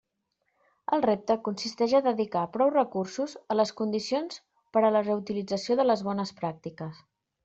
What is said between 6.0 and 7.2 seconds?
bones pràctiques.